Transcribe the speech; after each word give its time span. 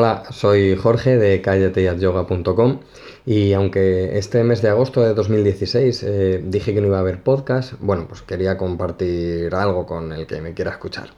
Hola, 0.00 0.22
soy 0.30 0.76
Jorge 0.76 1.16
de 1.16 1.42
callateyatyoga.com 1.42 2.78
y 3.26 3.52
aunque 3.52 4.16
este 4.16 4.44
mes 4.44 4.62
de 4.62 4.68
agosto 4.68 5.02
de 5.02 5.12
2016 5.12 6.02
eh, 6.04 6.40
dije 6.44 6.72
que 6.72 6.80
no 6.80 6.86
iba 6.86 6.98
a 6.98 7.00
haber 7.00 7.20
podcast, 7.20 7.72
bueno, 7.80 8.06
pues 8.06 8.22
quería 8.22 8.56
compartir 8.56 9.52
algo 9.56 9.86
con 9.86 10.12
el 10.12 10.28
que 10.28 10.40
me 10.40 10.54
quiera 10.54 10.70
escuchar. 10.70 11.08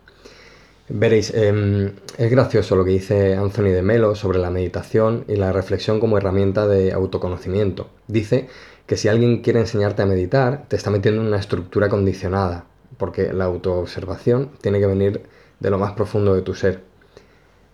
Veréis, 0.89 1.31
em, 1.35 1.93
es 2.17 2.31
gracioso 2.31 2.75
lo 2.75 2.87
que 2.87 2.93
dice 2.93 3.35
Anthony 3.35 3.65
de 3.65 3.83
Melo 3.83 4.15
sobre 4.15 4.39
la 4.39 4.49
meditación 4.49 5.27
y 5.29 5.37
la 5.37 5.53
reflexión 5.53 6.01
como 6.01 6.17
herramienta 6.17 6.67
de 6.67 6.95
autoconocimiento. 6.95 7.89
Dice 8.09 8.49
que 8.87 8.97
si 8.97 9.09
alguien 9.09 9.43
quiere 9.43 9.61
enseñarte 9.61 10.01
a 10.01 10.07
meditar, 10.07 10.65
te 10.69 10.77
está 10.77 10.91
metiendo 10.91 11.21
en 11.21 11.27
una 11.27 11.39
estructura 11.39 11.91
condicionada, 11.91 12.65
porque 12.97 13.35
la 13.35 13.45
autoobservación 13.45 14.53
tiene 14.63 14.81
que 14.81 14.87
venir 14.87 15.21
de 15.59 15.69
lo 15.69 15.77
más 15.77 15.93
profundo 15.93 16.35
de 16.35 16.41
tu 16.41 16.55
ser 16.55 16.90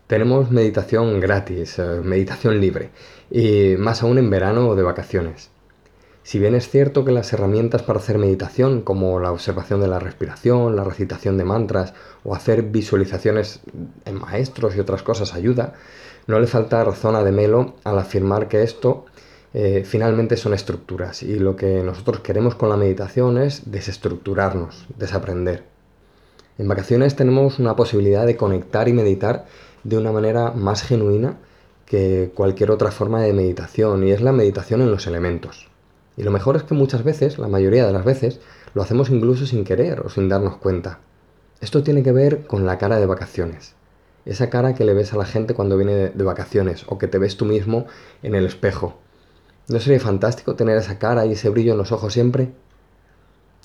tenemos 0.07 0.51
meditación 0.51 1.21
gratis, 1.21 1.79
eh, 1.79 2.01
meditación 2.03 2.61
libre, 2.61 2.91
y 3.31 3.75
más 3.79 4.03
aún 4.03 4.19
en 4.19 4.31
verano 4.31 4.69
o 4.69 4.77
de 4.77 4.83
vacaciones. 4.83 5.51
Si 6.23 6.41
bien 6.41 6.57
es 6.57 6.69
cierto 6.69 7.05
que 7.05 7.13
las 7.13 7.33
herramientas 7.33 7.83
para 7.83 8.01
hacer 8.01 8.19
meditación, 8.19 8.83
como 8.83 9.21
la 9.21 9.31
observación 9.31 9.81
de 9.81 9.87
la 9.87 10.01
respiración, 10.01 10.75
la 10.75 10.83
recitación 10.83 11.39
de 11.39 11.45
mantras 11.45 11.95
o 12.25 12.35
hacer 12.35 12.63
visualizaciones 12.63 13.61
en 14.05 14.17
maestros 14.17 14.75
y 14.75 14.81
otras 14.81 15.05
cosas 15.05 15.35
ayuda, 15.35 15.75
no 16.27 16.41
le 16.41 16.49
falta 16.49 16.83
razón 16.83 17.15
a 17.15 17.23
De 17.23 17.31
Melo 17.31 17.77
al 17.85 17.99
afirmar 18.01 18.49
que 18.49 18.65
esto 18.65 19.05
eh, 19.55 19.85
finalmente 19.87 20.37
son 20.37 20.53
estructuras 20.53 21.23
y 21.23 21.39
lo 21.39 21.55
que 21.55 21.85
nosotros 21.85 22.21
queremos 22.21 22.57
con 22.57 22.71
la 22.71 22.77
meditación 22.77 23.39
es 23.39 23.71
desestructurarnos, 23.71 24.87
desaprender. 24.99 25.63
En 26.59 26.67
vacaciones 26.67 27.15
tenemos 27.15 27.61
una 27.61 27.77
posibilidad 27.77 28.27
de 28.27 28.37
conectar 28.37 28.89
y 28.89 28.93
meditar 28.93 29.47
de 29.89 29.97
una 29.97 30.11
manera 30.11 30.51
más 30.51 30.83
genuina 30.83 31.39
que 31.85 32.33
cualquier 32.35 32.73
otra 32.73 32.91
forma 32.91 33.23
de 33.23 33.33
meditación 33.33 34.07
y 34.07 34.11
es 34.11 34.21
la 34.21 34.33
meditación 34.33 34.83
en 34.83 34.91
los 34.91 35.07
elementos. 35.07 35.69
Y 36.17 36.25
lo 36.25 36.33
mejor 36.33 36.57
es 36.57 36.65
que 36.65 36.75
muchas 36.75 37.05
veces, 37.05 37.39
la 37.39 37.47
mayoría 37.47 37.87
de 37.87 37.93
las 37.93 38.05
veces, 38.05 38.41
lo 38.75 38.83
hacemos 38.83 39.11
incluso 39.11 39.47
sin 39.47 39.65
querer 39.65 40.01
o 40.01 40.09
sin 40.09 40.29
darnos 40.29 40.57
cuenta. 40.57 40.99
Esto 41.61 41.85
tiene 41.85 42.03
que 42.03 42.11
ver 42.11 42.47
con 42.47 42.67
la 42.67 42.79
cara 42.79 42.99
de 42.99 43.07
vacaciones. 43.07 43.75
Esa 44.25 44.51
cara 44.51 44.75
que 44.75 44.85
le 44.85 44.93
ves 44.93 45.13
a 45.13 45.19
la 45.19 45.25
gente 45.25 45.55
cuando 45.55 45.77
viene 45.77 46.11
de, 46.11 46.25
vacaciones 46.25 46.85
o 46.89 46.99
que 46.99 47.07
te 47.07 47.19
ves 47.19 47.37
tú 47.37 47.45
mismo 47.45 47.87
en 48.25 48.35
el 48.35 48.45
espejo. 48.45 48.99
¿No 49.69 49.79
sería 49.79 50.01
fantástico 50.01 50.57
tener 50.57 50.77
esa 50.79 50.99
cara 50.99 51.27
y 51.27 51.33
ese 51.33 51.49
brillo 51.49 51.73
en 51.73 51.79
los 51.79 51.93
ojos 51.93 52.13
siempre? 52.13 52.51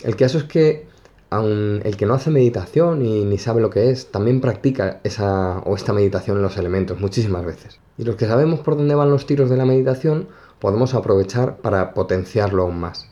El 0.03 0.15
caso 0.15 0.37
es 0.37 0.43
que 0.43 0.85
aun 1.31 1.81
el 1.85 1.95
que 1.95 2.05
no 2.05 2.13
hace 2.13 2.29
meditación 2.29 3.03
y 3.05 3.23
ni 3.23 3.37
sabe 3.37 3.61
lo 3.61 3.69
que 3.69 3.89
es, 3.89 4.11
también 4.11 4.41
practica 4.41 4.99
esa 5.05 5.59
o 5.59 5.75
esta 5.75 5.93
meditación 5.93 6.37
en 6.37 6.43
los 6.43 6.57
elementos 6.57 6.99
muchísimas 6.99 7.45
veces. 7.45 7.79
Y 7.97 8.03
los 8.03 8.17
que 8.17 8.27
sabemos 8.27 8.59
por 8.59 8.75
dónde 8.75 8.95
van 8.95 9.09
los 9.09 9.25
tiros 9.25 9.49
de 9.49 9.55
la 9.55 9.65
meditación, 9.65 10.27
podemos 10.59 10.93
aprovechar 10.93 11.57
para 11.57 11.93
potenciarlo 11.93 12.63
aún 12.63 12.81
más. 12.81 13.09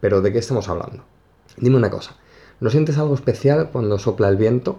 Pero 0.00 0.20
¿de 0.20 0.30
qué 0.30 0.38
estamos 0.38 0.68
hablando? 0.68 1.04
Dime 1.56 1.76
una 1.76 1.90
cosa, 1.90 2.16
¿no 2.60 2.68
sientes 2.68 2.98
algo 2.98 3.14
especial 3.14 3.70
cuando 3.72 3.98
sopla 3.98 4.28
el 4.28 4.36
viento? 4.36 4.78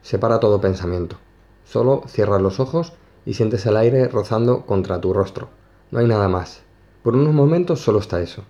Separa 0.00 0.38
todo 0.38 0.60
pensamiento. 0.60 1.16
Solo 1.64 2.04
cierras 2.06 2.40
los 2.40 2.60
ojos 2.60 2.92
y 3.26 3.34
sientes 3.34 3.66
el 3.66 3.76
aire 3.76 4.06
rozando 4.06 4.66
contra 4.66 5.00
tu 5.00 5.12
rostro. 5.12 5.48
No 5.90 5.98
hay 5.98 6.06
nada 6.06 6.28
más. 6.28 6.62
Por 7.02 7.16
unos 7.16 7.34
momentos 7.34 7.80
solo 7.80 7.98
está 7.98 8.20
eso. 8.20 8.44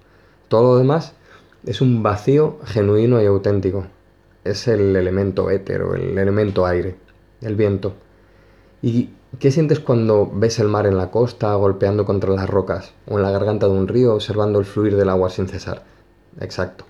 Todo 0.48 0.74
lo 0.74 0.76
demás 0.76 1.14
es 1.66 1.80
un 1.80 2.02
vacío 2.02 2.58
genuino 2.64 3.22
y 3.22 3.26
auténtico. 3.26 3.86
Es 4.44 4.68
el 4.68 4.94
elemento 4.96 5.50
éter 5.50 5.82
o 5.82 5.94
el 5.94 6.18
elemento 6.18 6.66
aire, 6.66 6.96
el 7.40 7.56
viento. 7.56 7.94
¿Y 8.82 9.10
qué 9.38 9.50
sientes 9.50 9.80
cuando 9.80 10.30
ves 10.32 10.58
el 10.58 10.68
mar 10.68 10.86
en 10.86 10.98
la 10.98 11.10
costa 11.10 11.54
golpeando 11.54 12.04
contra 12.04 12.30
las 12.30 12.48
rocas 12.48 12.92
o 13.06 13.16
en 13.16 13.22
la 13.22 13.30
garganta 13.30 13.66
de 13.66 13.72
un 13.72 13.88
río 13.88 14.14
observando 14.14 14.58
el 14.58 14.66
fluir 14.66 14.96
del 14.96 15.08
agua 15.08 15.30
sin 15.30 15.48
cesar? 15.48 15.84
Exacto. 16.40 16.84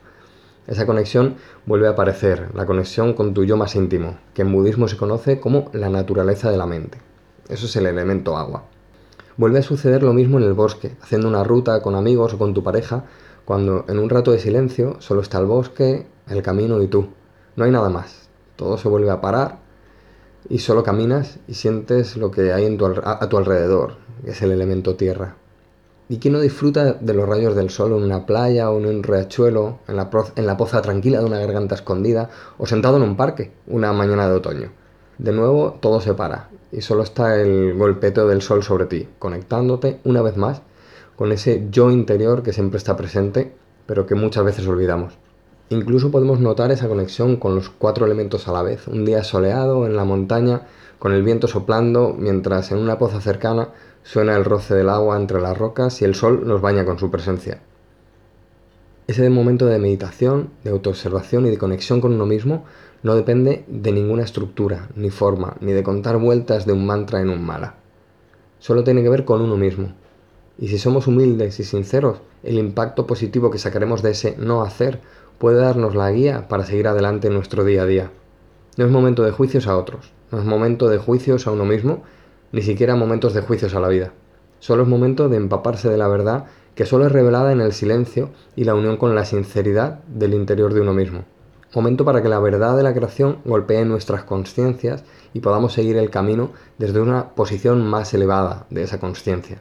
Esa 0.67 0.87
conexión 0.87 1.37
vuelve 1.67 1.87
a 1.87 1.91
aparecer, 1.91 2.49
la 2.55 2.67
conexión 2.67 3.13
con 3.13 3.35
tu 3.35 3.45
yo 3.45 3.57
más 3.57 3.77
íntimo, 3.77 4.19
que 4.33 4.43
en 4.43 4.53
budismo 4.53 4.89
se 4.89 4.97
conoce 4.97 5.39
como 5.39 5.71
la 5.73 5.91
naturaleza 5.91 6.51
de 6.51 6.57
la 6.57 6.67
mente. 6.67 6.99
Eso 7.49 7.67
es 7.67 7.77
el 7.77 7.87
elemento 7.87 8.37
agua. 8.37 8.65
Vuelve 9.37 9.59
a 9.59 9.63
suceder 9.63 10.03
lo 10.03 10.15
mismo 10.15 10.39
en 10.39 10.45
el 10.45 10.55
bosque, 10.55 10.97
haciendo 11.03 11.29
una 11.29 11.45
ruta 11.45 11.83
con 11.83 11.95
amigos 11.95 12.33
o 12.33 12.39
con 12.39 12.55
tu 12.55 12.63
pareja, 12.63 13.05
cuando 13.45 13.85
en 13.89 13.99
un 13.99 14.09
rato 14.09 14.33
de 14.33 14.39
silencio 14.39 14.97
solo 15.01 15.21
está 15.21 15.39
el 15.39 15.47
bosque, 15.47 16.07
el 16.29 16.43
camino 16.43 16.83
y 16.83 16.89
tú. 16.89 17.09
No 17.57 17.65
hay 17.65 17.71
nada 17.71 17.91
más. 17.91 18.29
Todo 18.57 18.79
se 18.79 18.89
vuelve 18.89 19.11
a 19.11 19.21
parar 19.21 19.59
y 20.49 20.59
solo 20.59 20.83
caminas 20.83 21.39
y 21.49 21.55
sientes 21.55 22.17
lo 22.17 22.31
que 22.31 22.53
hay 22.53 22.67
a, 23.05 23.29
tu 23.29 23.37
alrededor, 23.37 23.97
que 24.25 24.31
es 24.31 24.43
el 24.43 24.53
elemento 24.53 24.97
tierra. 24.97 25.37
¿Y 26.09 26.19
quién 26.19 26.35
no 26.35 26.41
disfruta 26.41 26.95
de 26.95 27.15
los 27.15 27.29
rayos 27.29 27.57
del 27.57 27.71
sol 27.71 27.93
en 27.93 28.03
una 28.03 28.27
playa 28.27 28.71
o 28.71 28.79
en 28.79 28.87
un 28.87 29.03
riachuelo, 29.03 29.79
en 29.89 29.97
la, 29.97 30.11
en 30.37 30.47
la 30.47 30.57
poza 30.57 30.83
tranquila 30.83 31.21
de 31.21 31.25
una 31.25 31.39
garganta 31.39 31.75
escondida 31.75 32.29
o 32.59 32.67
sentado 32.67 32.99
en 32.99 33.03
un 33.03 33.17
parque 33.17 33.53
una 33.67 33.93
mañana 33.93 34.29
de 34.29 34.35
otoño? 34.35 34.71
De 35.19 35.33
nuevo 35.33 35.79
todo 35.81 36.01
se 36.01 36.15
para 36.15 36.51
y 36.73 36.81
solo 36.81 37.03
está 37.03 37.41
el 37.41 37.75
golpeteo 37.75 38.27
del 38.27 38.43
sol 38.43 38.63
sobre 38.63 38.87
ti, 38.87 39.09
conectándote 39.19 40.01
una 40.05 40.23
vez 40.23 40.37
más 40.37 40.63
con 41.17 41.33
ese 41.33 41.67
yo 41.71 41.91
interior 41.91 42.43
que 42.43 42.53
siempre 42.53 42.79
está 42.79 42.97
presente, 42.97 43.53
pero 43.87 44.07
que 44.07 44.15
muchas 44.15 44.45
veces 44.45 44.67
olvidamos. 44.67 45.15
Incluso 45.71 46.11
podemos 46.11 46.41
notar 46.41 46.71
esa 46.73 46.89
conexión 46.89 47.37
con 47.37 47.55
los 47.55 47.71
cuatro 47.71 48.05
elementos 48.05 48.49
a 48.49 48.53
la 48.53 48.63
vez, 48.63 48.87
un 48.87 49.05
día 49.05 49.25
soleado 49.25 49.87
en 49.87 49.97
la 49.97 50.05
montaña, 50.05 50.67
con 50.99 51.13
el 51.13 51.23
viento 51.23 51.49
soplando, 51.49 52.15
mientras 52.19 52.71
en 52.71 52.79
una 52.79 52.99
poza 52.99 53.21
cercana 53.21 53.71
suena 54.03 54.37
el 54.37 54.45
roce 54.45 54.75
del 54.75 54.91
agua 54.91 55.17
entre 55.17 55.41
las 55.41 55.57
rocas 55.57 56.03
y 56.03 56.05
el 56.05 56.15
sol 56.15 56.47
nos 56.47 56.61
baña 56.61 56.85
con 56.85 56.99
su 56.99 57.11
presencia. 57.11 57.61
Ese 59.07 59.29
momento 59.31 59.67
de 59.67 59.79
meditación, 59.79 60.51
de 60.65 60.71
autoobservación 60.71 61.47
y 61.47 61.51
de 61.51 61.59
conexión 61.59 62.01
con 62.01 62.15
uno 62.15 62.27
mismo 62.27 62.65
no 63.03 63.15
depende 63.15 63.65
de 63.69 63.93
ninguna 63.93 64.23
estructura, 64.23 64.89
ni 64.97 65.11
forma, 65.11 65.57
ni 65.61 65.73
de 65.73 65.83
contar 65.83 66.17
vueltas 66.17 66.65
de 66.65 66.73
un 66.73 66.87
mantra 66.87 67.21
en 67.21 67.29
un 67.29 67.45
mala. 67.45 67.75
Solo 68.59 68.83
tiene 68.83 69.03
que 69.03 69.11
ver 69.11 69.27
con 69.27 69.43
uno 69.43 69.59
mismo, 69.59 69.93
y 70.59 70.69
si 70.69 70.79
somos 70.79 71.07
humildes 71.07 71.59
y 71.59 71.65
sinceros, 71.65 72.19
el 72.43 72.59
impacto 72.59 73.07
positivo 73.07 73.51
que 73.51 73.59
sacaremos 73.59 74.03
de 74.03 74.13
ese 74.13 74.37
no 74.39 74.63
hacer 74.63 75.01
puede 75.39 75.59
darnos 75.59 75.95
la 75.95 76.11
guía 76.13 76.47
para 76.49 76.65
seguir 76.65 76.87
adelante 76.87 77.27
en 77.27 77.35
nuestro 77.35 77.65
día 77.65 77.83
a 77.83 77.87
día. 77.87 78.11
No 78.77 78.85
es 78.85 78.91
momento 78.91 79.23
de 79.25 79.33
juicios 79.33 79.67
a 79.67 79.77
otros, 79.77 80.13
no 80.31 80.39
es 80.39 80.45
momento 80.45 80.89
de 80.89 80.99
juicios 80.99 81.47
a 81.47 81.51
uno 81.51 81.65
mismo, 81.65 82.03
ni 82.53 82.63
siquiera 82.63 82.95
momentos 82.95 83.35
de 83.35 83.41
juicios 83.41 83.75
a 83.75 83.81
la 83.81 83.89
vida. 83.89 84.13
Solo 84.61 84.85
es 84.85 84.89
momento 84.89 85.29
de 85.29 85.37
empaparse 85.37 85.89
de 85.89 85.99
la 85.99 86.09
verdad 86.09 86.47
que 86.75 86.87
solo 86.87 87.07
es 87.07 87.13
revelada 87.13 87.53
en 87.53 87.61
el 87.61 87.73
silencio 87.73 88.31
y 88.57 88.65
la 88.65 88.75
unión 88.75 88.97
con 88.97 89.15
la 89.15 89.25
sinceridad 89.25 90.01
del 90.07 90.35
interior 90.35 90.73
de 90.73 90.81
uno 90.81 90.93
mismo. 90.93 91.25
Momento 91.75 92.05
para 92.05 92.23
que 92.23 92.29
la 92.29 92.39
verdad 92.39 92.77
de 92.77 92.85
la 92.85 92.95
creación 92.95 93.39
golpee 93.45 93.85
nuestras 93.85 94.23
conciencias 94.23 95.03
y 95.33 95.41
podamos 95.41 95.73
seguir 95.73 95.97
el 95.97 96.11
camino 96.11 96.51
desde 96.79 97.01
una 97.01 97.31
posición 97.31 97.85
más 97.85 98.15
elevada 98.15 98.67
de 98.71 98.85
esa 98.85 99.01
conciencia 99.01 99.61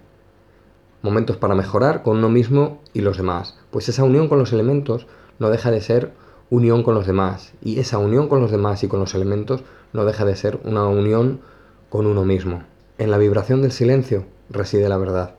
momentos 1.04 1.38
para 1.38 1.54
mejorar 1.54 2.02
con 2.02 2.18
uno 2.18 2.30
mismo 2.30 2.80
y 2.94 3.02
los 3.02 3.18
demás, 3.18 3.56
pues 3.70 3.90
esa 3.90 4.04
unión 4.04 4.30
con 4.30 4.40
los 4.40 4.54
elementos 4.54 5.06
no 5.38 5.50
deja 5.52 5.70
de 5.70 5.82
ser 5.82 6.14
unión 6.50 6.82
con 6.82 6.96
los 6.96 7.06
demás, 7.06 7.54
y 7.62 7.80
esa 7.80 7.98
unión 7.98 8.30
con 8.30 8.40
los 8.42 8.52
demás 8.52 8.84
y 8.84 8.88
con 8.88 9.00
los 9.00 9.14
elementos 9.14 9.64
no 9.92 10.06
deja 10.06 10.24
de 10.24 10.36
ser 10.36 10.60
una 10.64 10.88
unión 10.88 11.42
con 11.90 12.08
uno 12.08 12.24
mismo. 12.24 12.64
En 12.98 13.12
la 13.12 13.18
vibración 13.18 13.62
del 13.62 13.72
silencio 13.72 14.26
reside 14.50 14.88
la 14.88 14.98
verdad. 14.98 15.36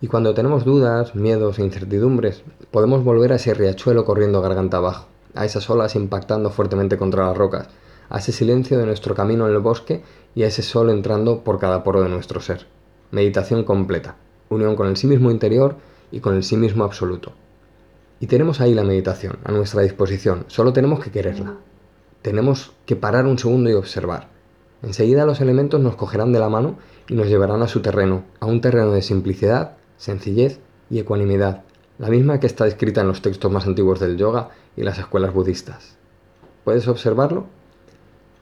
Y 0.00 0.06
cuando 0.06 0.32
tenemos 0.32 0.64
dudas, 0.64 1.14
miedos 1.14 1.58
e 1.58 1.64
incertidumbres, 1.64 2.44
podemos 2.70 3.04
volver 3.04 3.32
a 3.32 3.36
ese 3.36 3.52
riachuelo 3.52 4.04
corriendo 4.04 4.40
garganta 4.40 4.78
abajo, 4.78 5.08
a 5.34 5.44
esas 5.44 5.68
olas 5.68 5.96
impactando 5.96 6.50
fuertemente 6.50 6.96
contra 6.96 7.26
las 7.26 7.36
rocas, 7.36 7.68
a 8.08 8.18
ese 8.18 8.32
silencio 8.32 8.78
de 8.78 8.86
nuestro 8.86 9.14
camino 9.14 9.46
en 9.46 9.54
el 9.54 9.60
bosque 9.60 10.02
y 10.34 10.44
a 10.44 10.46
ese 10.46 10.62
sol 10.62 10.88
entrando 10.90 11.42
por 11.42 11.58
cada 11.58 11.82
poro 11.82 12.02
de 12.02 12.08
nuestro 12.08 12.40
ser. 12.40 12.77
Meditación 13.10 13.64
completa, 13.64 14.16
unión 14.48 14.76
con 14.76 14.86
el 14.86 14.96
sí 14.96 15.06
mismo 15.06 15.30
interior 15.30 15.76
y 16.10 16.20
con 16.20 16.34
el 16.34 16.42
sí 16.42 16.56
mismo 16.56 16.84
absoluto. 16.84 17.32
Y 18.20 18.26
tenemos 18.26 18.60
ahí 18.60 18.74
la 18.74 18.84
meditación 18.84 19.38
a 19.44 19.52
nuestra 19.52 19.82
disposición, 19.82 20.44
solo 20.48 20.72
tenemos 20.72 21.00
que 21.00 21.10
quererla. 21.10 21.54
Tenemos 22.22 22.72
que 22.84 22.96
parar 22.96 23.26
un 23.26 23.38
segundo 23.38 23.70
y 23.70 23.74
observar. 23.74 24.28
Enseguida 24.82 25.26
los 25.26 25.40
elementos 25.40 25.80
nos 25.80 25.96
cogerán 25.96 26.32
de 26.32 26.40
la 26.40 26.48
mano 26.48 26.78
y 27.08 27.14
nos 27.14 27.28
llevarán 27.28 27.62
a 27.62 27.68
su 27.68 27.80
terreno, 27.80 28.24
a 28.40 28.46
un 28.46 28.60
terreno 28.60 28.92
de 28.92 29.02
simplicidad, 29.02 29.76
sencillez 29.96 30.60
y 30.90 30.98
ecuanimidad, 30.98 31.62
la 31.98 32.08
misma 32.08 32.40
que 32.40 32.46
está 32.46 32.66
escrita 32.66 33.00
en 33.00 33.08
los 33.08 33.22
textos 33.22 33.50
más 33.50 33.66
antiguos 33.66 34.00
del 34.00 34.16
yoga 34.16 34.50
y 34.76 34.82
las 34.82 34.98
escuelas 34.98 35.32
budistas. 35.32 35.96
¿Puedes 36.64 36.86
observarlo? 36.86 37.46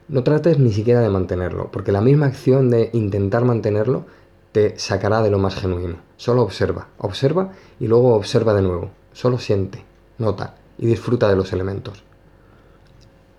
No 0.09 0.23
trates 0.23 0.59
ni 0.59 0.71
siquiera 0.71 1.01
de 1.01 1.09
mantenerlo, 1.09 1.69
porque 1.71 1.91
la 1.91 2.01
misma 2.01 2.27
acción 2.27 2.69
de 2.69 2.89
intentar 2.93 3.45
mantenerlo 3.45 4.05
te 4.51 4.77
sacará 4.79 5.21
de 5.21 5.31
lo 5.31 5.39
más 5.39 5.55
genuino. 5.55 5.97
Solo 6.17 6.41
observa, 6.41 6.87
observa 6.97 7.51
y 7.79 7.87
luego 7.87 8.15
observa 8.15 8.53
de 8.53 8.61
nuevo. 8.61 8.91
Solo 9.13 9.37
siente, 9.37 9.85
nota 10.17 10.55
y 10.77 10.87
disfruta 10.87 11.29
de 11.29 11.35
los 11.35 11.53
elementos. 11.53 12.03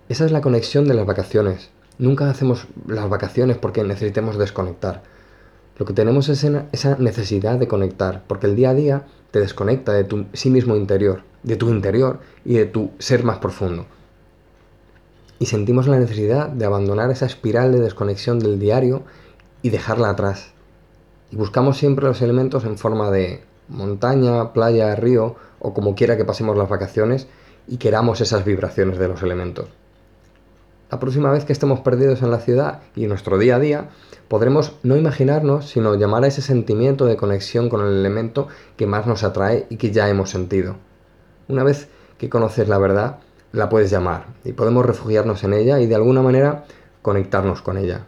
Esa 0.07 0.25
es 0.25 0.31
la 0.31 0.41
conexión 0.41 0.87
de 0.87 0.95
las 0.95 1.05
vacaciones, 1.05 1.71
Nunca 1.99 2.29
hacemos 2.29 2.65
las 2.87 3.09
vacaciones 3.09 3.57
porque 3.57 3.83
necesitemos 3.83 4.37
desconectar. 4.37 5.03
Lo 5.77 5.85
que 5.85 5.91
tenemos 5.91 6.29
es 6.29 6.45
esa 6.71 6.95
necesidad 6.97 7.59
de 7.59 7.67
conectar, 7.67 8.23
porque 8.25 8.47
el 8.47 8.55
día 8.55 8.69
a 8.69 8.73
día 8.73 9.05
te 9.31 9.39
desconecta 9.41 9.91
de 9.91 10.05
tu 10.05 10.25
sí 10.31 10.49
mismo 10.49 10.77
interior, 10.77 11.23
de 11.43 11.57
tu 11.57 11.69
interior 11.69 12.21
y 12.45 12.53
de 12.53 12.65
tu 12.65 12.91
ser 12.99 13.25
más 13.25 13.39
profundo. 13.39 13.85
Y 15.39 15.47
sentimos 15.47 15.87
la 15.87 15.99
necesidad 15.99 16.47
de 16.47 16.65
abandonar 16.65 17.11
esa 17.11 17.25
espiral 17.25 17.73
de 17.73 17.81
desconexión 17.81 18.39
del 18.39 18.59
diario 18.59 19.03
y 19.61 19.69
dejarla 19.69 20.09
atrás. 20.09 20.53
Y 21.31 21.35
buscamos 21.35 21.77
siempre 21.77 22.05
los 22.05 22.21
elementos 22.21 22.65
en 22.65 22.77
forma 22.77 23.11
de 23.11 23.43
montaña, 23.67 24.51
playa, 24.53 24.95
río 24.95 25.35
o 25.59 25.73
como 25.73 25.95
quiera 25.95 26.17
que 26.17 26.25
pasemos 26.25 26.57
las 26.57 26.69
vacaciones 26.69 27.27
y 27.67 27.77
queramos 27.77 28.21
esas 28.21 28.45
vibraciones 28.45 28.97
de 28.97 29.07
los 29.07 29.21
elementos. 29.21 29.69
La 30.91 30.99
próxima 30.99 31.31
vez 31.31 31.45
que 31.45 31.53
estemos 31.53 31.81
perdidos 31.81 32.23
en 32.23 32.31
la 32.31 32.39
ciudad 32.39 32.81
y 32.95 33.05
nuestro 33.05 33.37
día 33.37 33.57
a 33.57 33.59
día, 33.59 33.89
podremos 34.27 34.73
no 34.81 34.97
imaginarnos, 34.97 35.69
sino 35.69 35.93
llamar 35.93 36.23
a 36.23 36.27
ese 36.27 36.41
sentimiento 36.41 37.05
de 37.05 37.15
conexión 37.15 37.69
con 37.69 37.81
el 37.81 37.93
elemento 37.93 38.47
que 38.75 38.87
más 38.87 39.05
nos 39.05 39.23
atrae 39.23 39.67
y 39.69 39.77
que 39.77 39.91
ya 39.91 40.09
hemos 40.09 40.31
sentido. 40.31 40.77
Una 41.47 41.63
vez 41.63 41.89
que 42.17 42.29
conoces 42.29 42.67
la 42.67 42.79
verdad, 42.79 43.19
la 43.51 43.69
puedes 43.69 43.91
llamar 43.91 44.25
y 44.43 44.53
podemos 44.53 44.83
refugiarnos 44.83 45.43
en 45.43 45.53
ella 45.53 45.79
y 45.79 45.85
de 45.85 45.95
alguna 45.95 46.23
manera 46.23 46.65
conectarnos 47.03 47.61
con 47.61 47.77
ella. 47.77 48.05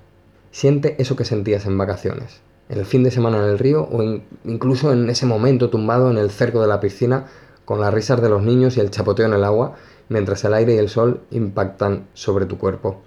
Siente 0.51 0.95
eso 0.99 1.15
que 1.15 1.25
sentías 1.25 1.67
en 1.67 1.77
vacaciones, 1.77 2.41
el 2.71 2.85
fin 2.85 3.03
de 3.03 3.11
semana 3.11 3.37
en 3.37 3.49
el 3.49 3.59
río 3.59 3.87
o 3.91 4.01
incluso 4.45 4.93
en 4.93 5.09
ese 5.09 5.25
momento 5.25 5.69
tumbado 5.69 6.09
en 6.09 6.17
el 6.17 6.31
cerco 6.31 6.61
de 6.61 6.67
la 6.67 6.79
piscina 6.79 7.27
con 7.65 7.81
las 7.81 7.93
risas 7.93 8.21
de 8.21 8.29
los 8.29 8.41
niños 8.41 8.77
y 8.77 8.79
el 8.79 8.91
chapoteo 8.91 9.25
en 9.25 9.33
el 9.33 9.43
agua 9.43 9.75
mientras 10.07 10.43
el 10.45 10.53
aire 10.53 10.75
y 10.75 10.77
el 10.77 10.89
sol 10.89 11.21
impactan 11.31 12.07
sobre 12.13 12.45
tu 12.45 12.57
cuerpo. 12.57 13.01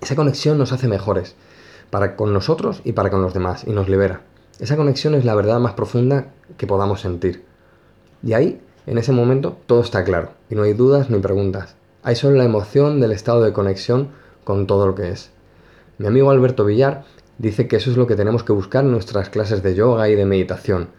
Esa 0.00 0.16
conexión 0.16 0.58
nos 0.58 0.72
hace 0.72 0.88
mejores, 0.88 1.34
para 1.90 2.16
con 2.16 2.32
nosotros 2.32 2.80
y 2.84 2.92
para 2.92 3.10
con 3.10 3.22
los 3.22 3.34
demás, 3.34 3.64
y 3.66 3.70
nos 3.70 3.88
libera. 3.88 4.22
Esa 4.58 4.76
conexión 4.76 5.14
es 5.14 5.24
la 5.24 5.34
verdad 5.34 5.60
más 5.60 5.74
profunda 5.74 6.32
que 6.56 6.66
podamos 6.66 7.00
sentir. 7.00 7.44
Y 8.22 8.32
ahí, 8.32 8.60
en 8.86 8.98
ese 8.98 9.12
momento, 9.12 9.58
todo 9.66 9.80
está 9.80 10.02
claro, 10.02 10.30
y 10.48 10.54
no 10.54 10.62
hay 10.62 10.72
dudas 10.72 11.10
ni 11.10 11.18
preguntas. 11.18 11.76
Hay 12.02 12.16
solo 12.16 12.36
la 12.36 12.44
emoción 12.44 13.00
del 13.00 13.12
estado 13.12 13.42
de 13.42 13.52
conexión 13.52 14.08
con 14.42 14.66
todo 14.66 14.86
lo 14.86 14.94
que 14.94 15.10
es. 15.10 15.30
Mi 15.98 16.06
amigo 16.06 16.30
Alberto 16.30 16.64
Villar 16.64 17.04
dice 17.40 17.66
que 17.66 17.76
eso 17.76 17.90
es 17.90 17.96
lo 17.96 18.06
que 18.06 18.16
tenemos 18.16 18.44
que 18.44 18.52
buscar 18.52 18.84
en 18.84 18.92
nuestras 18.92 19.30
clases 19.30 19.62
de 19.62 19.74
yoga 19.74 20.10
y 20.10 20.14
de 20.14 20.26
meditación. 20.26 20.90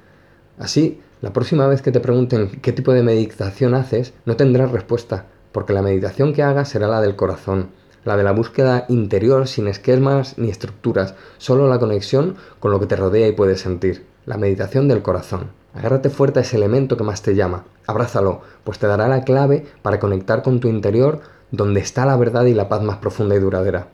Así, 0.57 0.99
la 1.21 1.33
próxima 1.33 1.67
vez 1.67 1.83
que 1.83 1.91
te 1.91 1.99
pregunten 1.99 2.59
qué 2.61 2.73
tipo 2.73 2.93
de 2.93 3.03
meditación 3.03 3.75
haces, 3.75 4.13
no 4.25 4.35
tendrás 4.35 4.71
respuesta, 4.71 5.27
porque 5.51 5.73
la 5.73 5.83
meditación 5.83 6.33
que 6.33 6.41
hagas 6.41 6.69
será 6.69 6.87
la 6.87 6.99
del 6.99 7.15
corazón, 7.15 7.69
la 8.05 8.17
de 8.17 8.23
la 8.23 8.31
búsqueda 8.31 8.85
interior 8.89 9.47
sin 9.47 9.67
esquemas 9.67 10.39
ni 10.39 10.49
estructuras, 10.49 11.13
solo 11.37 11.69
la 11.69 11.77
conexión 11.77 12.35
con 12.59 12.71
lo 12.71 12.79
que 12.79 12.87
te 12.87 12.95
rodea 12.95 13.27
y 13.27 13.33
puedes 13.33 13.61
sentir, 13.61 14.07
la 14.25 14.37
meditación 14.37 14.87
del 14.87 15.03
corazón. 15.03 15.51
Agárrate 15.75 16.09
fuerte 16.09 16.39
a 16.39 16.41
ese 16.41 16.57
elemento 16.57 16.97
que 16.97 17.03
más 17.03 17.21
te 17.21 17.35
llama, 17.35 17.65
abrázalo, 17.85 18.41
pues 18.63 18.79
te 18.79 18.87
dará 18.87 19.07
la 19.07 19.23
clave 19.23 19.67
para 19.83 19.99
conectar 19.99 20.41
con 20.41 20.59
tu 20.59 20.69
interior 20.69 21.21
donde 21.51 21.81
está 21.81 22.05
la 22.07 22.17
verdad 22.17 22.45
y 22.45 22.55
la 22.55 22.67
paz 22.67 22.81
más 22.81 22.97
profunda 22.97 23.35
y 23.35 23.39
duradera. 23.39 23.89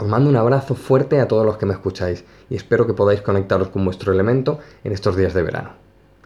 Os 0.00 0.08
mando 0.08 0.30
un 0.30 0.36
abrazo 0.36 0.74
fuerte 0.74 1.20
a 1.20 1.28
todos 1.28 1.44
los 1.44 1.58
que 1.58 1.66
me 1.66 1.74
escucháis 1.74 2.24
y 2.48 2.56
espero 2.56 2.86
que 2.86 2.94
podáis 2.94 3.20
conectaros 3.20 3.68
con 3.68 3.84
vuestro 3.84 4.14
elemento 4.14 4.58
en 4.82 4.92
estos 4.92 5.14
días 5.14 5.34
de 5.34 5.42
verano. 5.42 5.72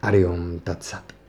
Arium 0.01 0.61
Tatsat. 0.61 1.24